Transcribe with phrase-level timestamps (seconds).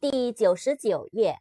[0.00, 1.40] 第九十九页。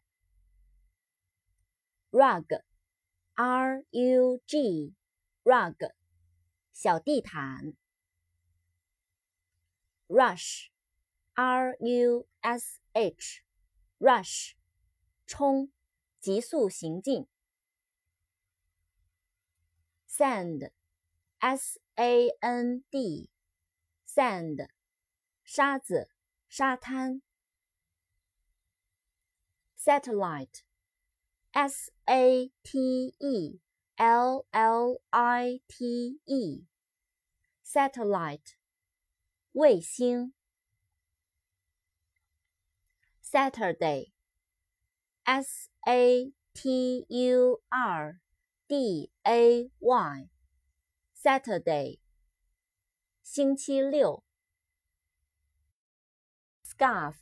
[2.10, 5.94] rug，r u g，rug，
[6.73, 7.75] 小地毯。
[10.07, 14.54] rush，r u s h，rush，
[15.28, 15.71] 冲，
[16.20, 17.28] 急速行进。
[20.10, 24.67] sand，s a n d，sand，
[25.44, 26.09] 沙子，
[26.49, 27.21] 沙滩。
[29.87, 30.62] satellite,
[31.55, 33.61] s a t e
[33.98, 36.65] l l i t e,
[37.62, 38.56] satellite,
[39.52, 40.33] 卫星。
[43.33, 44.12] Saturday,
[45.24, 48.20] s a t u r
[48.69, 50.29] d a y,
[51.15, 51.98] Saturday,
[53.23, 54.23] 星期六。
[56.62, 57.14] Scarf,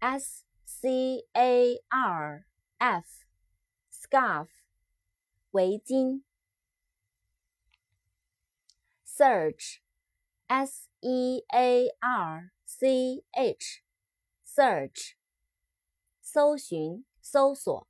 [0.00, 2.46] s C A R
[2.78, 4.48] F，scarf，
[5.50, 6.22] 围巾。
[9.04, 15.16] Search，S E A R C H，search，
[16.22, 17.86] 搜寻、搜索。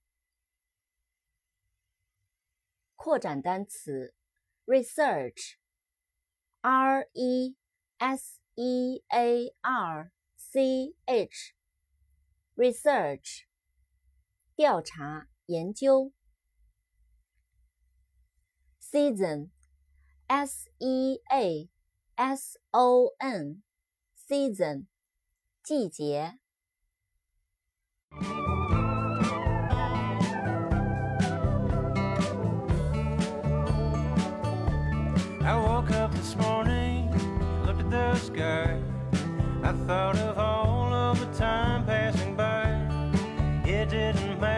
[2.96, 4.14] 扩展单词，
[4.66, 5.48] research，R
[7.12, 7.56] E
[7.98, 11.53] S E A R C H。
[12.56, 13.46] research
[14.54, 16.12] 调查研究，
[18.80, 19.50] season
[20.26, 21.68] s e a
[22.16, 23.62] s o n
[24.14, 24.86] season
[25.62, 26.38] 季节。
[35.42, 37.10] I woke up this morning,
[37.64, 38.78] looked at the sky.
[39.62, 40.38] I thought of
[43.85, 44.54] didn't matter.